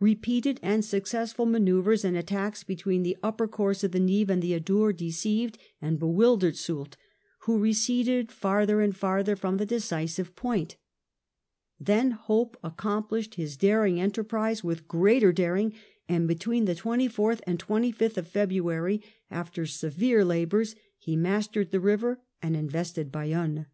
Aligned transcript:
Kepeated 0.00 0.60
and 0.62 0.84
successful 0.84 1.46
manoeuvres 1.46 2.04
and 2.04 2.16
attacks 2.16 2.62
between 2.62 3.02
the 3.02 3.16
upper 3.24 3.48
course 3.48 3.82
of 3.82 3.90
the 3.90 3.98
Nive 3.98 4.30
and 4.30 4.40
the 4.40 4.54
Adour 4.54 4.92
deceived 4.92 5.58
and 5.82 5.98
be 5.98 6.06
wildered 6.06 6.54
Soult, 6.56 6.96
who 7.40 7.58
receded 7.58 8.30
farther 8.30 8.80
and 8.80 8.96
farther 8.96 9.34
from 9.34 9.56
the 9.56 9.66
decisive 9.66 10.36
point. 10.36 10.76
Then 11.80 12.12
Hope 12.12 12.56
accomplished 12.62 13.34
his 13.34 13.56
daring 13.56 13.98
enterprise 14.00 14.62
with 14.62 14.86
greater 14.86 15.32
daring, 15.32 15.74
and 16.08 16.28
between 16.28 16.66
the 16.66 16.76
24th 16.76 17.40
and 17.44 17.58
25th 17.58 18.16
of 18.16 18.28
February, 18.28 19.02
after 19.28 19.66
severe 19.66 20.24
labours, 20.24 20.76
he 20.98 21.16
mastered 21.16 21.72
the 21.72 21.80
river 21.80 22.20
and 22.40 22.54
invested 22.54 23.10
Bayonne. 23.10 23.66